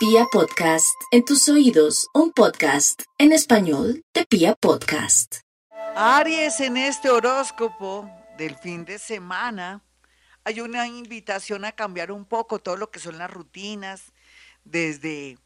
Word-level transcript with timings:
Pia 0.00 0.24
Podcast, 0.32 0.98
en 1.10 1.26
tus 1.26 1.46
oídos, 1.50 2.08
un 2.14 2.32
podcast 2.32 3.02
en 3.18 3.32
español 3.32 4.02
de 4.14 4.24
Pia 4.24 4.54
Podcast. 4.54 5.40
Aries, 5.94 6.58
en 6.60 6.78
este 6.78 7.10
horóscopo 7.10 8.10
del 8.38 8.56
fin 8.56 8.86
de 8.86 8.98
semana, 8.98 9.84
hay 10.42 10.62
una 10.62 10.86
invitación 10.86 11.66
a 11.66 11.72
cambiar 11.72 12.12
un 12.12 12.24
poco 12.24 12.60
todo 12.60 12.78
lo 12.78 12.90
que 12.90 12.98
son 12.98 13.18
las 13.18 13.30
rutinas, 13.30 14.14
desde 14.64 15.36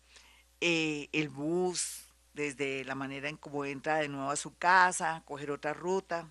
eh, 0.61 1.09
el 1.11 1.31
bus, 1.31 2.05
desde 2.33 2.85
la 2.85 2.95
manera 2.95 3.29
en 3.29 3.37
cómo 3.37 3.65
entra 3.65 3.97
de 3.97 4.09
nuevo 4.09 4.31
a 4.31 4.37
su 4.37 4.57
casa, 4.57 5.25
coger 5.25 5.51
otra 5.51 5.75
ruta, 5.75 6.31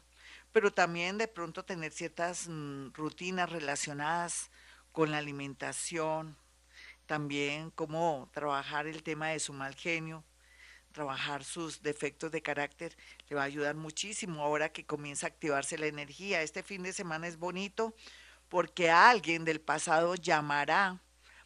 pero 0.54 0.72
también 0.72 1.18
de 1.18 1.28
pronto 1.28 1.66
tener 1.66 1.92
ciertas 1.92 2.48
mm, 2.48 2.94
rutinas 2.94 3.52
relacionadas 3.52 4.50
con 4.94 5.12
la 5.12 5.18
alimentación, 5.18 6.38
también 7.06 7.72
cómo 7.72 8.30
trabajar 8.34 8.88
el 8.88 9.04
tema 9.04 9.30
de 9.30 9.40
su 9.40 9.54
mal 9.54 9.76
genio, 9.76 10.24
trabajar 10.92 11.44
sus 11.44 11.82
defectos 11.82 12.32
de 12.32 12.42
carácter, 12.42 12.96
le 13.28 13.36
va 13.36 13.42
a 13.42 13.46
ayudar 13.46 13.76
muchísimo 13.76 14.44
ahora 14.44 14.70
que 14.70 14.86
comienza 14.86 15.28
a 15.28 15.30
activarse 15.30 15.78
la 15.78 15.88
energía. 15.88 16.42
Este 16.42 16.64
fin 16.64 16.84
de 16.84 16.94
semana 16.94 17.28
es 17.28 17.38
bonito 17.38 17.94
porque 18.50 18.90
alguien 18.92 19.46
del 19.46 19.60
pasado 19.60 20.16
llamará 20.16 21.02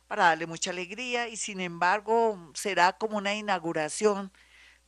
para 0.08 0.26
darle 0.26 0.48
mucha 0.48 0.72
alegría 0.72 1.28
y 1.28 1.38
sin 1.38 1.60
embargo 1.60 2.52
será 2.54 2.94
como 2.94 3.18
una 3.18 3.34
inauguración 3.34 4.32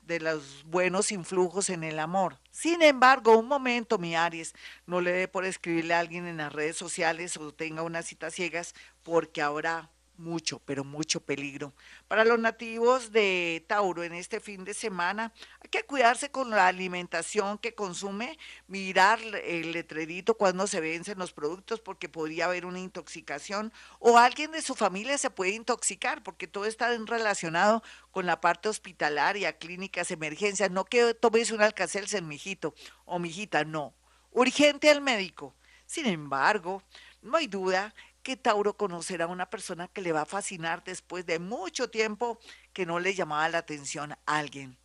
de 0.01 0.19
los 0.19 0.63
buenos 0.65 1.11
influjos 1.11 1.69
en 1.69 1.83
el 1.83 1.99
amor. 1.99 2.39
Sin 2.51 2.81
embargo, 2.81 3.37
un 3.37 3.47
momento, 3.47 3.99
mi 3.99 4.15
Aries, 4.15 4.53
no 4.87 5.01
le 5.01 5.11
dé 5.11 5.27
por 5.27 5.45
escribirle 5.45 5.93
a 5.93 5.99
alguien 5.99 6.25
en 6.25 6.37
las 6.37 6.51
redes 6.51 6.77
sociales 6.77 7.37
o 7.37 7.53
tenga 7.53 7.83
unas 7.83 8.07
citas 8.07 8.33
ciegas, 8.33 8.73
porque 9.03 9.41
ahora 9.41 9.91
mucho, 10.19 10.59
pero 10.65 10.83
mucho 10.83 11.21
peligro. 11.21 11.73
Para 12.07 12.25
los 12.25 12.37
nativos 12.37 13.11
de 13.11 13.65
Tauro 13.67 14.03
en 14.03 14.13
este 14.13 14.39
fin 14.39 14.63
de 14.63 14.73
semana, 14.73 15.33
hay 15.61 15.69
que 15.69 15.83
cuidarse 15.83 16.29
con 16.29 16.49
la 16.49 16.67
alimentación 16.67 17.57
que 17.57 17.73
consume, 17.73 18.37
mirar 18.67 19.19
el 19.43 19.71
letrerito 19.71 20.35
cuando 20.35 20.67
se 20.67 20.81
vencen 20.81 21.17
los 21.17 21.31
productos 21.31 21.79
porque 21.79 22.09
podría 22.09 22.45
haber 22.45 22.65
una 22.65 22.79
intoxicación 22.79 23.73
o 23.99 24.17
alguien 24.17 24.51
de 24.51 24.61
su 24.61 24.75
familia 24.75 25.17
se 25.17 25.29
puede 25.29 25.51
intoxicar 25.51 26.21
porque 26.21 26.47
todo 26.47 26.65
está 26.65 26.95
relacionado 27.05 27.81
con 28.11 28.25
la 28.25 28.41
parte 28.41 28.69
hospitalaria, 28.69 29.57
clínicas, 29.57 30.11
emergencias. 30.11 30.71
No 30.71 30.85
que 30.85 31.13
tomes 31.13 31.51
un 31.51 31.61
alcacelsen, 31.61 32.27
mijito 32.27 32.75
o 33.05 33.19
mijita, 33.19 33.63
no. 33.63 33.93
Urgente 34.31 34.89
al 34.89 35.01
médico. 35.01 35.55
Sin 35.85 36.05
embargo, 36.05 36.83
no 37.21 37.37
hay 37.37 37.47
duda 37.47 37.93
que 38.23 38.37
Tauro 38.37 38.75
conocerá 38.75 39.25
a 39.25 39.29
una 39.29 39.49
persona 39.49 39.87
que 39.87 40.01
le 40.01 40.11
va 40.11 40.21
a 40.21 40.25
fascinar 40.25 40.83
después 40.83 41.25
de 41.25 41.39
mucho 41.39 41.89
tiempo 41.89 42.39
que 42.73 42.85
no 42.85 42.99
le 42.99 43.13
llamaba 43.13 43.49
la 43.49 43.59
atención 43.59 44.13
a 44.13 44.19
alguien. 44.25 44.77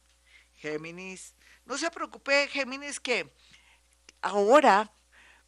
Géminis, 0.54 1.34
no 1.66 1.76
se 1.76 1.90
preocupe, 1.90 2.48
Géminis, 2.48 3.00
que 3.00 3.32
ahora 4.22 4.92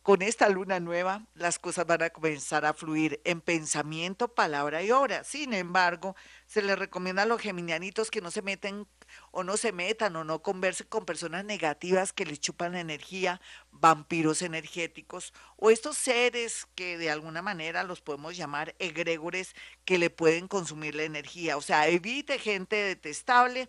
con 0.07 0.23
esta 0.23 0.49
luna 0.49 0.79
nueva, 0.79 1.27
las 1.35 1.59
cosas 1.59 1.85
van 1.85 2.05
a 2.05 2.11
comenzar 2.11 2.65
a 2.65 2.75
fluir 2.75 3.21
en 3.25 3.41
pensamiento, 3.41 4.29
palabra 4.29 4.81
y 4.85 4.93
obra. 4.93 5.25
Sin 5.25 5.53
embargo, 5.53 6.15
se 6.47 6.63
les 6.63 6.79
recomienda 6.79 7.23
a 7.23 7.27
los 7.27 7.41
geminianitos 7.41 8.13
que 8.13 8.21
no 8.21 8.31
se 8.31 8.41
meten 8.41 8.87
o 9.33 9.43
no 9.43 9.57
se 9.57 9.73
metan 9.73 10.15
o 10.15 10.23
no 10.23 10.43
conversen 10.43 10.87
con 10.87 11.07
personas 11.07 11.45
negativas 11.45 12.13
que 12.13 12.25
les 12.25 12.39
chupan 12.39 12.75
la 12.75 12.81
energía, 12.81 13.41
vampiros 13.73 14.43
energéticos 14.43 15.35
o 15.57 15.71
estos 15.71 15.97
seres 15.99 16.69
que 16.77 16.99
de 16.99 17.11
alguna 17.11 17.43
manera 17.43 17.83
los 17.83 18.01
podemos 18.01 18.37
llamar 18.37 18.77
egregores 18.79 19.57
que 19.85 19.99
le 19.99 20.09
pueden 20.09 20.47
consumir 20.47 20.95
la 20.95 21.03
energía. 21.03 21.57
O 21.57 21.63
sea, 21.63 21.89
evite 21.89 22.39
gente 22.39 22.77
detestable 22.77 23.69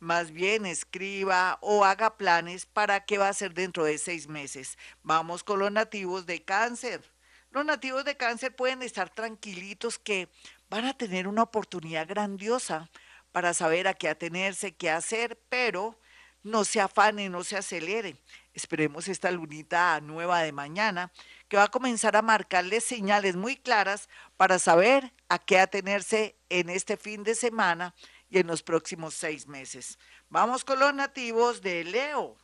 más 0.00 0.30
bien 0.30 0.66
escriba 0.66 1.58
o 1.60 1.84
haga 1.84 2.16
planes 2.16 2.66
para 2.66 3.04
qué 3.04 3.18
va 3.18 3.26
a 3.26 3.30
hacer 3.30 3.54
dentro 3.54 3.84
de 3.84 3.98
seis 3.98 4.28
meses. 4.28 4.78
Vamos 5.02 5.44
con 5.44 5.58
los 5.58 5.72
nativos 5.72 6.26
de 6.26 6.42
cáncer. 6.42 7.10
Los 7.50 7.64
nativos 7.64 8.04
de 8.04 8.16
cáncer 8.16 8.54
pueden 8.54 8.82
estar 8.82 9.10
tranquilitos 9.10 9.98
que 9.98 10.28
van 10.68 10.84
a 10.84 10.96
tener 10.96 11.26
una 11.26 11.42
oportunidad 11.42 12.06
grandiosa 12.06 12.90
para 13.32 13.54
saber 13.54 13.88
a 13.88 13.94
qué 13.94 14.08
atenerse, 14.08 14.74
qué 14.74 14.90
hacer, 14.90 15.38
pero 15.48 15.98
no 16.42 16.64
se 16.64 16.80
afane, 16.80 17.28
no 17.28 17.44
se 17.44 17.56
acelere. 17.56 18.16
Esperemos 18.54 19.08
esta 19.08 19.30
lunita 19.30 20.00
nueva 20.00 20.42
de 20.42 20.52
mañana 20.52 21.12
que 21.48 21.56
va 21.56 21.64
a 21.64 21.70
comenzar 21.70 22.16
a 22.16 22.22
marcarles 22.22 22.84
señales 22.84 23.36
muy 23.36 23.56
claras 23.56 24.08
para 24.36 24.58
saber 24.58 25.12
a 25.28 25.38
qué 25.38 25.58
atenerse 25.58 26.36
en 26.48 26.70
este 26.70 26.96
fin 26.96 27.22
de 27.22 27.34
semana 27.34 27.94
y 28.30 28.38
en 28.38 28.46
los 28.46 28.62
próximos 28.62 29.14
seis 29.14 29.46
meses. 29.46 29.98
Vamos 30.28 30.64
con 30.64 30.78
los 30.78 30.94
nativos 30.94 31.60
de 31.62 31.84
Leo. 31.84 32.36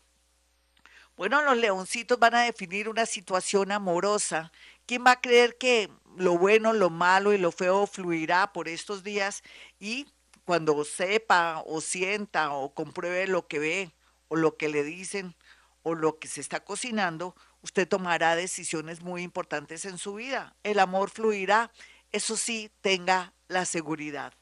Bueno, 1.17 1.43
los 1.43 1.57
leoncitos 1.57 2.19
van 2.19 2.35
a 2.35 2.43
definir 2.43 2.89
una 2.89 3.07
situación 3.07 3.71
amorosa. 3.71 4.51
¿Quién 4.87 5.05
va 5.07 5.13
a 5.13 5.21
creer 5.21 5.57
que 5.59 5.89
lo 6.17 6.37
bueno, 6.37 6.73
lo 6.73 6.91
malo 6.91 7.33
y 7.33 7.39
lo 7.39 7.53
feo 7.53 7.87
fluirá 7.87 8.53
por 8.53 8.69
estos 8.69 9.05
días? 9.05 9.43
Y 9.79 10.09
cuando 10.45 10.85
sepa 10.85 11.63
o 11.67 11.81
sienta 11.81 12.53
o 12.53 12.75
compruebe 12.75 13.29
lo 13.29 13.47
que 13.47 13.59
ve 13.61 13.93
o 14.29 14.37
lo 14.37 14.57
que 14.57 14.69
le 14.69 14.83
dicen 14.83 15.37
o 15.85 15.95
lo 15.95 16.19
que 16.19 16.27
se 16.27 16.41
está 16.41 16.65
cocinando, 16.65 17.37
usted 17.63 17.87
tomará 17.87 18.35
decisiones 18.35 19.03
muy 19.03 19.23
importantes 19.23 19.85
en 19.85 19.99
su 19.99 20.15
vida. 20.15 20.57
El 20.65 20.81
amor 20.81 21.11
fluirá. 21.11 21.71
Eso 22.11 22.37
sí, 22.37 22.71
tenga 22.81 23.35
la 23.49 23.65
seguridad. 23.65 24.33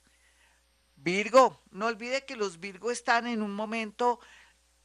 Virgo, 1.02 1.60
no 1.72 1.86
olvide 1.86 2.24
que 2.24 2.36
los 2.36 2.60
Virgo 2.60 2.92
están 2.92 3.26
en 3.26 3.42
un 3.42 3.52
momento 3.52 4.20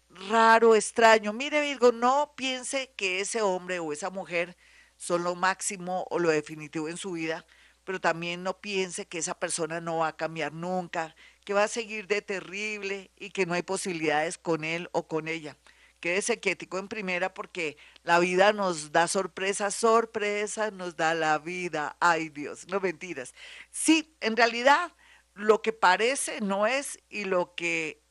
raro, 0.09 0.73
extraño. 0.73 1.31
Mire 1.31 1.61
Virgo, 1.61 1.91
no 1.91 2.33
piense 2.35 2.91
que 2.97 3.19
ese 3.19 3.43
hombre 3.43 3.77
o 3.77 3.93
esa 3.93 4.09
mujer 4.09 4.57
son 4.95 5.23
lo 5.23 5.35
máximo 5.35 6.07
o 6.09 6.17
lo 6.17 6.29
definitivo 6.29 6.89
en 6.89 6.97
su 6.97 7.11
vida, 7.11 7.45
pero 7.83 8.01
también 8.01 8.41
no 8.41 8.59
piense 8.59 9.05
que 9.07 9.19
esa 9.19 9.39
persona 9.39 9.79
no 9.79 9.97
va 9.97 10.07
a 10.07 10.17
cambiar 10.17 10.53
nunca, 10.53 11.15
que 11.45 11.53
va 11.53 11.65
a 11.65 11.67
seguir 11.67 12.07
de 12.07 12.23
terrible 12.23 13.11
y 13.15 13.29
que 13.29 13.45
no 13.45 13.53
hay 13.53 13.61
posibilidades 13.61 14.39
con 14.39 14.63
él 14.63 14.89
o 14.93 15.07
con 15.07 15.27
ella. 15.27 15.55
Quédese 15.99 16.39
quietico 16.39 16.79
en 16.79 16.87
primera 16.87 17.33
porque 17.33 17.77
la 18.01 18.17
vida 18.17 18.53
nos 18.53 18.91
da 18.91 19.07
sorpresas, 19.07 19.75
sorpresa 19.75 20.71
nos 20.71 20.95
da 20.95 21.13
la 21.13 21.37
vida. 21.37 21.95
Ay 21.99 22.29
Dios, 22.29 22.67
no 22.67 22.79
mentiras. 22.79 23.35
Sí, 23.69 24.15
en 24.19 24.35
realidad 24.35 24.91
lo 25.37 25.61
que 25.61 25.73
parece 25.73 26.41
no 26.41 26.67
es 26.67 26.99
y 27.09 27.25
lo 27.25 27.55
que 27.55 28.03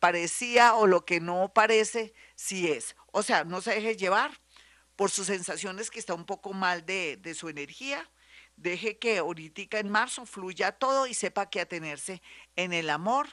parecía 0.00 0.74
o 0.74 0.86
lo 0.86 1.04
que 1.04 1.20
no 1.20 1.52
parece 1.54 2.14
sí 2.34 2.70
es. 2.70 2.96
O 3.12 3.22
sea, 3.22 3.44
no 3.44 3.60
se 3.60 3.74
deje 3.74 3.96
llevar 3.96 4.40
por 4.96 5.10
sus 5.10 5.26
sensaciones 5.26 5.90
que 5.90 5.98
está 5.98 6.14
un 6.14 6.24
poco 6.24 6.52
mal 6.52 6.84
de, 6.84 7.16
de 7.16 7.34
su 7.34 7.48
energía. 7.48 8.10
Deje 8.56 8.98
que 8.98 9.18
ahorita 9.18 9.78
en 9.78 9.90
marzo 9.90 10.26
fluya 10.26 10.72
todo 10.72 11.06
y 11.06 11.14
sepa 11.14 11.48
que 11.48 11.60
atenerse 11.60 12.22
en 12.56 12.72
el 12.72 12.90
amor 12.90 13.28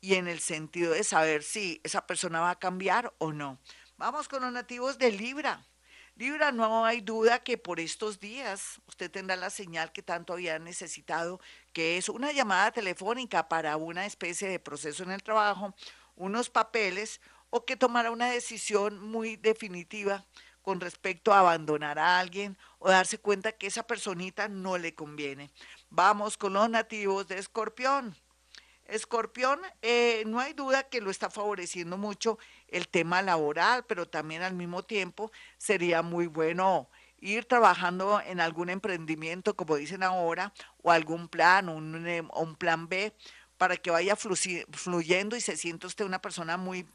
y 0.00 0.14
en 0.14 0.28
el 0.28 0.40
sentido 0.40 0.92
de 0.92 1.04
saber 1.04 1.42
si 1.42 1.80
esa 1.84 2.06
persona 2.06 2.40
va 2.40 2.50
a 2.50 2.58
cambiar 2.58 3.14
o 3.18 3.32
no. 3.32 3.60
Vamos 3.96 4.28
con 4.28 4.42
los 4.42 4.52
nativos 4.52 4.98
de 4.98 5.12
Libra. 5.12 5.66
Libra, 6.16 6.52
no 6.52 6.84
hay 6.84 7.00
duda 7.00 7.42
que 7.42 7.58
por 7.58 7.80
estos 7.80 8.20
días 8.20 8.80
usted 8.86 9.10
tendrá 9.10 9.34
la 9.34 9.50
señal 9.50 9.90
que 9.90 10.00
tanto 10.00 10.32
había 10.32 10.60
necesitado, 10.60 11.40
que 11.72 11.96
es 11.96 12.08
una 12.08 12.30
llamada 12.30 12.70
telefónica 12.70 13.48
para 13.48 13.76
una 13.76 14.06
especie 14.06 14.48
de 14.48 14.60
proceso 14.60 15.02
en 15.02 15.10
el 15.10 15.24
trabajo, 15.24 15.74
unos 16.14 16.50
papeles 16.50 17.20
o 17.50 17.64
que 17.64 17.76
tomará 17.76 18.12
una 18.12 18.30
decisión 18.30 19.00
muy 19.00 19.34
definitiva 19.34 20.24
con 20.62 20.80
respecto 20.80 21.32
a 21.32 21.40
abandonar 21.40 21.98
a 21.98 22.20
alguien 22.20 22.56
o 22.78 22.90
darse 22.90 23.18
cuenta 23.18 23.50
que 23.50 23.66
esa 23.66 23.84
personita 23.84 24.46
no 24.46 24.78
le 24.78 24.94
conviene. 24.94 25.50
Vamos 25.90 26.38
con 26.38 26.52
los 26.52 26.70
nativos 26.70 27.26
de 27.26 27.38
Escorpión. 27.38 28.16
Escorpión, 28.86 29.60
eh, 29.82 30.24
no 30.26 30.40
hay 30.40 30.52
duda 30.52 30.84
que 30.84 31.00
lo 31.00 31.10
está 31.10 31.30
favoreciendo 31.30 31.96
mucho 31.96 32.38
el 32.68 32.88
tema 32.88 33.22
laboral, 33.22 33.84
pero 33.86 34.06
también 34.06 34.42
al 34.42 34.54
mismo 34.54 34.82
tiempo 34.82 35.32
sería 35.58 36.02
muy 36.02 36.26
bueno 36.26 36.90
ir 37.18 37.46
trabajando 37.46 38.20
en 38.20 38.40
algún 38.40 38.68
emprendimiento, 38.68 39.56
como 39.56 39.76
dicen 39.76 40.02
ahora, 40.02 40.52
o 40.82 40.90
algún 40.90 41.28
plan, 41.28 41.68
un, 41.68 42.06
eh, 42.06 42.22
un 42.34 42.56
plan 42.56 42.88
B, 42.88 43.14
para 43.56 43.76
que 43.76 43.90
vaya 43.90 44.16
fluyendo 44.16 45.36
y 45.36 45.40
se 45.40 45.56
sienta 45.56 45.86
usted 45.86 46.04
una 46.04 46.20
persona 46.20 46.56
muy 46.56 46.86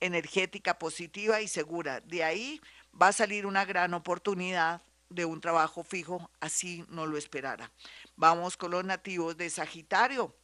energética, 0.00 0.78
positiva 0.78 1.40
y 1.40 1.48
segura. 1.48 2.00
De 2.00 2.24
ahí 2.24 2.60
va 3.00 3.08
a 3.08 3.12
salir 3.12 3.46
una 3.46 3.64
gran 3.64 3.94
oportunidad 3.94 4.82
de 5.08 5.24
un 5.24 5.40
trabajo 5.40 5.84
fijo, 5.84 6.30
así 6.40 6.84
no 6.88 7.06
lo 7.06 7.16
esperara. 7.16 7.70
Vamos 8.16 8.56
con 8.56 8.72
los 8.72 8.84
nativos 8.84 9.36
de 9.36 9.48
Sagitario. 9.48 10.34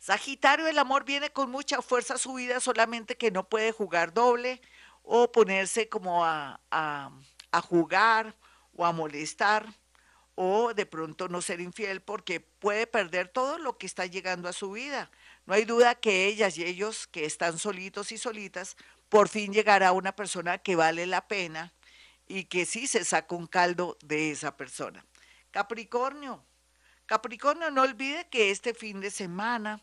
Sagitario, 0.00 0.66
el 0.66 0.78
amor 0.78 1.04
viene 1.04 1.28
con 1.30 1.50
mucha 1.50 1.82
fuerza 1.82 2.14
a 2.14 2.18
su 2.18 2.32
vida, 2.32 2.58
solamente 2.58 3.18
que 3.18 3.30
no 3.30 3.50
puede 3.50 3.70
jugar 3.70 4.14
doble 4.14 4.62
o 5.02 5.30
ponerse 5.30 5.90
como 5.90 6.24
a, 6.24 6.58
a, 6.70 7.60
jugar 7.60 8.34
o 8.74 8.86
a 8.86 8.92
molestar 8.92 9.66
o 10.36 10.72
de 10.72 10.86
pronto 10.86 11.28
no 11.28 11.42
ser 11.42 11.60
infiel 11.60 12.00
porque 12.00 12.40
puede 12.40 12.86
perder 12.86 13.28
todo 13.28 13.58
lo 13.58 13.76
que 13.76 13.84
está 13.84 14.06
llegando 14.06 14.48
a 14.48 14.54
su 14.54 14.70
vida. 14.72 15.10
No 15.44 15.52
hay 15.52 15.66
duda 15.66 15.94
que 15.94 16.24
ellas 16.24 16.56
y 16.56 16.64
ellos 16.64 17.06
que 17.06 17.26
están 17.26 17.58
solitos 17.58 18.10
y 18.10 18.16
solitas, 18.16 18.78
por 19.10 19.28
fin 19.28 19.52
llegará 19.52 19.92
una 19.92 20.16
persona 20.16 20.56
que 20.56 20.76
vale 20.76 21.06
la 21.06 21.28
pena 21.28 21.74
y 22.26 22.44
que 22.44 22.64
sí 22.64 22.86
se 22.86 23.04
saca 23.04 23.34
un 23.34 23.46
caldo 23.46 23.98
de 24.02 24.30
esa 24.30 24.56
persona. 24.56 25.04
Capricornio, 25.50 26.42
Capricornio, 27.04 27.70
no 27.70 27.82
olvide 27.82 28.30
que 28.30 28.50
este 28.50 28.72
fin 28.72 29.00
de 29.00 29.10
semana 29.10 29.82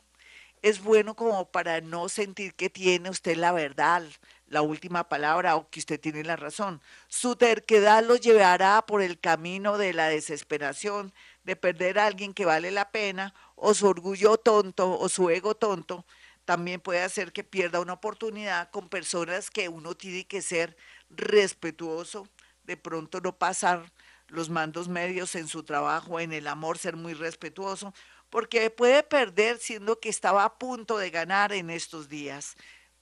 es 0.62 0.82
bueno 0.84 1.16
como 1.16 1.50
para 1.52 1.82
no 1.82 2.10
sentir 2.10 2.56
que 2.56 2.70
tiene 2.70 3.10
usted 3.10 3.36
la 3.38 3.52
verdad, 3.52 4.04
la 4.48 4.62
última 4.62 5.10
palabra 5.10 5.56
o 5.56 5.70
que 5.70 5.80
usted 5.80 6.00
tiene 6.00 6.24
la 6.24 6.36
razón. 6.36 6.82
Su 7.08 7.36
terquedad 7.36 8.04
lo 8.04 8.16
llevará 8.16 8.86
por 8.86 9.02
el 9.02 9.20
camino 9.20 9.78
de 9.78 9.94
la 9.94 10.08
desesperación, 10.08 11.14
de 11.44 11.56
perder 11.56 12.00
a 12.00 12.06
alguien 12.06 12.34
que 12.34 12.46
vale 12.46 12.72
la 12.72 12.92
pena, 12.92 13.34
o 13.56 13.74
su 13.74 13.88
orgullo 13.88 14.38
tonto 14.38 14.98
o 15.00 15.10
su 15.10 15.30
ego 15.30 15.56
tonto 15.56 16.06
también 16.48 16.80
puede 16.80 17.04
hacer 17.04 17.34
que 17.34 17.44
pierda 17.44 17.82
una 17.82 17.92
oportunidad 17.92 18.72
con 18.72 18.88
personas 18.88 19.52
que 19.52 19.68
uno 19.68 19.96
tiene 19.96 20.26
que 20.26 20.42
ser 20.42 20.78
respetuoso, 21.10 22.26
de 22.64 22.78
pronto 22.78 23.20
no 23.20 23.38
pasar 23.38 23.92
los 24.30 24.50
mandos 24.50 24.88
medios 24.88 25.36
en 25.36 25.50
su 25.50 25.64
trabajo, 25.64 26.22
en 26.22 26.32
el 26.32 26.48
amor, 26.48 26.78
ser 26.78 26.96
muy 26.96 27.14
respetuoso, 27.14 27.94
porque 28.30 28.70
puede 28.70 29.04
perder 29.04 29.58
siendo 29.60 30.00
que 30.00 30.10
estaba 30.10 30.44
a 30.44 30.58
punto 30.58 30.98
de 30.98 31.10
ganar 31.10 31.54
en 31.54 31.70
estos 31.70 32.10
días. 32.10 32.56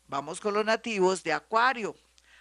Vamos 0.08 0.40
con 0.40 0.54
los 0.54 0.66
nativos 0.66 1.24
de 1.24 1.34
Acuario. 1.34 1.96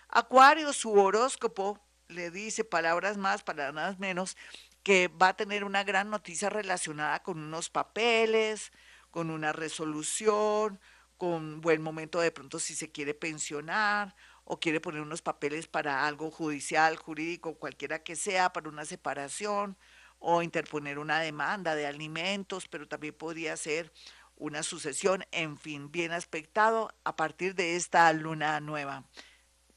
Acuario, 0.09 0.73
su 0.73 0.93
horóscopo 0.93 1.81
le 2.09 2.31
dice 2.31 2.65
palabras 2.65 3.17
más, 3.17 3.43
palabras 3.43 3.99
menos, 3.99 4.37
que 4.83 5.09
va 5.09 5.29
a 5.29 5.37
tener 5.37 5.65
una 5.65 5.83
gran 5.83 6.11
noticia 6.11 6.51
relacionada 6.51 7.23
con 7.23 7.39
unos 7.39 7.71
papeles, 7.71 8.71
con 9.11 9.31
una 9.31 9.53
resolución, 9.53 10.79
con 11.17 11.61
buen 11.63 11.81
momento 11.81 12.21
de 12.21 12.31
pronto 12.31 12.59
si 12.59 12.75
se 12.75 12.93
quiere 12.93 13.15
pensionar 13.15 14.15
o 14.45 14.61
quiere 14.61 14.81
poner 14.81 15.01
unos 15.01 15.23
papeles 15.23 15.67
para 15.67 16.07
algo 16.07 16.31
judicial, 16.31 16.97
jurídico, 16.97 17.55
cualquiera 17.55 18.03
que 18.03 18.15
sea, 18.15 18.53
para 18.53 18.69
una 18.69 18.85
separación 18.85 19.79
o 20.25 20.43
interponer 20.43 20.99
una 20.99 21.21
demanda 21.21 21.75
de 21.75 21.87
alimentos, 21.87 22.67
pero 22.67 22.89
también 22.89 23.15
podría 23.15 23.57
ser 23.59 23.93
una 24.37 24.63
sucesión, 24.63 25.25
en 25.33 25.59
fin, 25.59 25.93
bien 25.93 26.13
aspectado 26.13 26.93
a 27.05 27.15
partir 27.15 27.55
de 27.55 27.77
esta 27.77 28.11
luna 28.13 28.59
nueva. 28.61 29.05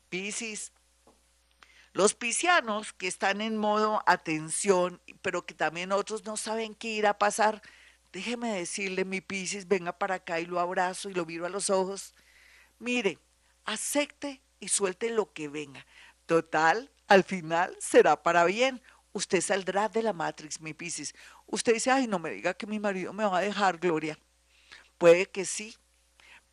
Piscis. 0.10 0.72
Los 1.92 2.14
piscianos 2.14 2.94
que 2.94 3.08
están 3.08 3.42
en 3.42 3.58
modo 3.58 4.02
atención, 4.06 5.02
pero 5.22 5.46
que 5.46 5.54
también 5.54 5.92
otros 5.92 6.24
no 6.26 6.38
saben 6.38 6.76
qué 6.76 6.90
irá 6.90 7.12
a 7.12 7.18
pasar, 7.18 7.62
déjeme 8.14 8.54
decirle, 8.54 9.04
mi 9.04 9.20
Piscis, 9.20 9.68
venga 9.68 9.98
para 9.98 10.16
acá 10.16 10.40
y 10.40 10.46
lo 10.46 10.60
abrazo 10.60 11.10
y 11.10 11.14
lo 11.14 11.26
miro 11.26 11.46
a 11.46 11.50
los 11.50 11.70
ojos. 11.70 12.16
Mire, 12.80 13.20
acepte 13.66 14.42
y 14.60 14.70
suelte 14.70 15.10
lo 15.10 15.34
que 15.34 15.50
venga. 15.50 15.86
Total, 16.26 16.90
al 17.08 17.24
final 17.24 17.76
será 17.80 18.24
para 18.24 18.46
bien. 18.46 18.82
Usted 19.14 19.42
saldrá 19.42 19.90
de 19.90 20.04
la 20.04 20.14
Matrix, 20.14 20.62
mi 20.62 20.74
Piscis. 20.74 21.14
Usted 21.48 21.74
dice, 21.74 21.92
ay, 21.92 22.08
no 22.08 22.20
me 22.20 22.32
diga 22.32 22.54
que 22.54 22.68
mi 22.68 22.80
marido 22.80 23.14
me 23.14 23.26
va 23.26 23.40
a 23.40 23.42
dejar, 23.42 23.78
Gloria. 23.78 24.18
Puede 24.98 25.28
que 25.28 25.46
sí, 25.46 25.76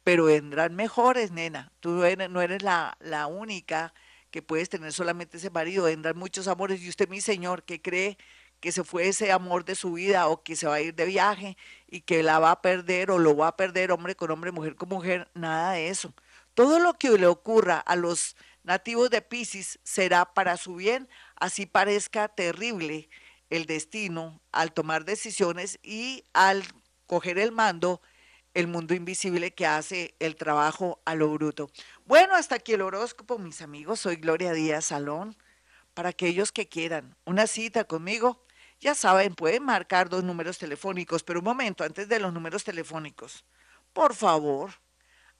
pero 0.02 0.24
vendrán 0.24 0.74
mejores, 0.74 1.30
nena. 1.30 1.72
Tú 1.80 1.90
no 2.28 2.40
eres, 2.42 2.62
la, 2.62 2.96
la 3.00 3.26
única 3.26 3.94
que 4.30 4.42
puedes 4.42 4.68
tener 4.68 4.92
solamente 4.92 5.36
ese 5.38 5.50
marido. 5.50 5.84
Vendrán 5.84 6.16
muchos 6.16 6.48
amores. 6.48 6.82
Y 6.82 6.88
usted, 6.88 7.08
mi 7.08 7.20
señor, 7.20 7.64
que 7.64 7.80
cree 7.80 8.18
que 8.60 8.72
se 8.72 8.82
fue 8.82 9.08
ese 9.08 9.30
amor 9.30 9.64
de 9.64 9.74
su 9.74 9.92
vida 9.92 10.26
o 10.28 10.42
que 10.42 10.56
se 10.56 10.66
va 10.66 10.76
a 10.76 10.80
ir 10.80 10.94
de 10.94 11.04
viaje 11.04 11.56
y 11.86 12.00
que 12.00 12.22
la 12.22 12.38
va 12.38 12.50
a 12.50 12.62
perder 12.62 13.10
o 13.10 13.18
lo 13.18 13.36
va 13.36 13.48
a 13.48 13.56
perder 13.56 13.92
hombre 13.92 14.16
con 14.16 14.30
hombre, 14.30 14.52
mujer 14.52 14.74
con 14.74 14.88
mujer, 14.88 15.28
nada 15.34 15.72
de 15.72 15.88
eso. 15.88 16.14
Todo 16.54 16.78
lo 16.78 16.94
que 16.94 17.10
le 17.10 17.26
ocurra 17.26 17.78
a 17.78 17.94
los 17.94 18.36
nativos 18.64 19.10
de 19.10 19.22
Pisces 19.22 19.78
será 19.84 20.34
para 20.34 20.56
su 20.56 20.76
bien, 20.76 21.08
así 21.36 21.66
parezca 21.66 22.28
terrible 22.28 23.08
el 23.50 23.66
destino 23.66 24.40
al 24.50 24.72
tomar 24.72 25.04
decisiones 25.04 25.78
y 25.82 26.24
al 26.32 26.64
coger 27.06 27.38
el 27.38 27.52
mando, 27.52 28.00
el 28.54 28.66
mundo 28.66 28.94
invisible 28.94 29.52
que 29.52 29.66
hace 29.66 30.16
el 30.18 30.36
trabajo 30.36 31.00
a 31.04 31.14
lo 31.14 31.28
bruto. 31.30 31.70
Bueno, 32.06 32.34
hasta 32.34 32.56
aquí 32.56 32.72
el 32.72 32.82
horóscopo, 32.82 33.38
mis 33.38 33.62
amigos. 33.62 34.00
Soy 34.00 34.16
Gloria 34.16 34.52
Díaz 34.52 34.86
Salón. 34.86 35.36
Para 35.92 36.08
aquellos 36.08 36.50
que 36.50 36.68
quieran 36.68 37.16
una 37.24 37.46
cita 37.46 37.84
conmigo, 37.84 38.44
ya 38.80 38.94
saben, 38.94 39.34
pueden 39.34 39.64
marcar 39.64 40.08
dos 40.08 40.24
números 40.24 40.58
telefónicos, 40.58 41.22
pero 41.22 41.38
un 41.38 41.44
momento, 41.44 41.84
antes 41.84 42.08
de 42.08 42.18
los 42.18 42.32
números 42.32 42.64
telefónicos, 42.64 43.44
por 43.92 44.14
favor, 44.14 44.72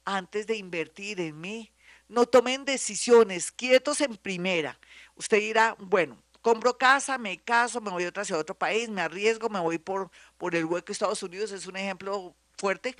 antes 0.05 0.47
de 0.47 0.55
invertir 0.55 1.19
en 1.19 1.39
mí. 1.39 1.71
No 2.07 2.25
tomen 2.25 2.65
decisiones 2.65 3.51
quietos 3.51 4.01
en 4.01 4.15
primera. 4.17 4.79
Usted 5.15 5.39
dirá, 5.39 5.75
bueno, 5.79 6.21
compro 6.41 6.77
casa, 6.77 7.17
me 7.17 7.39
caso, 7.39 7.81
me 7.81 7.89
voy 7.91 8.03
a 8.03 8.09
hacia 8.09 8.37
otro 8.37 8.55
país, 8.55 8.89
me 8.89 9.01
arriesgo, 9.01 9.49
me 9.49 9.59
voy 9.59 9.79
por, 9.79 10.11
por 10.37 10.55
el 10.55 10.65
hueco 10.65 10.91
Estados 10.91 11.23
Unidos, 11.23 11.51
es 11.51 11.65
un 11.65 11.77
ejemplo 11.77 12.35
fuerte. 12.57 12.95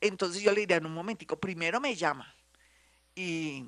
Entonces 0.00 0.42
yo 0.42 0.52
le 0.52 0.60
diría, 0.60 0.76
en 0.76 0.86
un 0.86 0.92
momentico, 0.92 1.38
primero 1.38 1.80
me 1.80 1.94
llama 1.94 2.34
y 3.14 3.64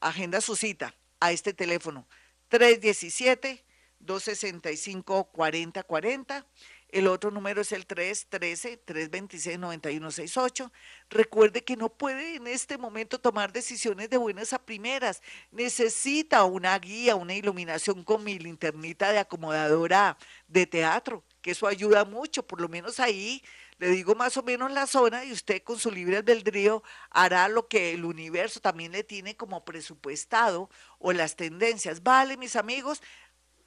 agenda 0.00 0.40
su 0.40 0.56
cita 0.56 0.94
a 1.20 1.32
este 1.32 1.52
teléfono 1.52 2.06
317 2.48 3.64
265 4.00 5.24
4040 5.24 6.46
el 6.90 7.06
otro 7.06 7.30
número 7.30 7.60
es 7.60 7.72
el 7.72 7.86
313-326-9168. 7.86 10.70
Recuerde 11.10 11.62
que 11.64 11.76
no 11.76 11.90
puede 11.90 12.36
en 12.36 12.46
este 12.46 12.78
momento 12.78 13.20
tomar 13.20 13.52
decisiones 13.52 14.08
de 14.10 14.16
buenas 14.16 14.52
a 14.52 14.64
primeras. 14.64 15.22
Necesita 15.50 16.44
una 16.44 16.78
guía, 16.78 17.16
una 17.16 17.34
iluminación 17.34 18.04
con 18.04 18.22
mi 18.24 18.38
linternita 18.38 19.12
de 19.12 19.18
acomodadora 19.18 20.16
de 20.46 20.66
teatro, 20.66 21.24
que 21.42 21.50
eso 21.50 21.66
ayuda 21.66 22.04
mucho, 22.04 22.46
por 22.46 22.60
lo 22.60 22.68
menos 22.68 23.00
ahí 23.00 23.42
le 23.78 23.90
digo 23.90 24.16
más 24.16 24.36
o 24.36 24.42
menos 24.42 24.72
la 24.72 24.88
zona 24.88 25.24
y 25.24 25.30
usted 25.30 25.62
con 25.62 25.78
su 25.78 25.92
libre 25.92 26.16
albedrío 26.16 26.82
hará 27.10 27.48
lo 27.48 27.68
que 27.68 27.94
el 27.94 28.04
universo 28.04 28.60
también 28.60 28.90
le 28.90 29.04
tiene 29.04 29.36
como 29.36 29.64
presupuestado 29.64 30.68
o 30.98 31.12
las 31.12 31.36
tendencias. 31.36 32.02
Vale, 32.02 32.36
mis 32.36 32.56
amigos, 32.56 33.00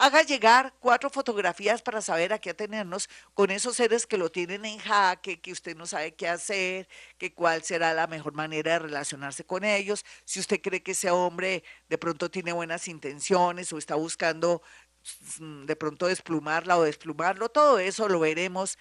haga 0.02 0.24
llegar 0.24 0.74
cuatro 0.80 1.12
fotografías 1.12 1.84
para 1.84 2.02
saber 2.02 2.34
a 2.34 2.40
qué 2.40 2.50
atenernos 2.50 3.08
con 3.36 3.52
esos 3.52 3.76
seres 3.76 4.08
que 4.08 4.18
lo 4.18 4.32
tienen 4.32 4.66
en 4.66 4.80
jaque, 4.80 5.40
que 5.40 5.52
usted 5.52 5.78
no 5.78 5.86
sabe 5.86 6.16
qué 6.16 6.28
hacer, 6.28 6.90
que 7.20 7.36
cuál 7.36 7.62
será 7.64 7.94
la 7.94 8.08
mejor 8.08 8.34
manera 8.34 8.74
de 8.74 8.80
relacionarse 8.80 9.46
con 9.46 9.64
ellos. 9.64 10.04
Si 10.26 10.40
usted 10.40 10.60
cree 10.60 10.82
que 10.82 10.94
ese 10.94 11.12
hombre 11.12 11.64
de 11.88 11.98
pronto 12.00 12.32
tiene 12.32 12.52
buenas 12.52 12.88
intenciones 12.88 13.72
o 13.74 13.78
está 13.78 13.94
buscando 13.94 14.64
mm, 15.40 15.66
de 15.66 15.76
pronto 15.76 16.08
desplumarla 16.08 16.80
o 16.80 16.84
desplumarlo, 16.84 17.50
todo 17.50 17.78
eso 17.78 18.10
lo 18.10 18.20
veremos 18.20 18.80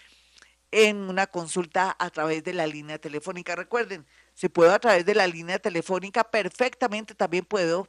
en 0.71 0.97
una 0.97 1.27
consulta 1.27 1.95
a 1.99 2.09
través 2.09 2.45
de 2.45 2.55
la 2.55 2.67
línea 2.67 2.99
telefónica. 2.99 3.55
Recuerden, 3.57 4.07
si 4.33 4.49
puedo 4.49 4.73
a 4.73 4.79
través 4.79 5.05
de 5.05 5.15
la 5.15 5.27
línea 5.27 5.59
telefónica, 5.59 6.25
perfectamente 6.25 7.15
también 7.15 7.45
puedo 7.45 7.89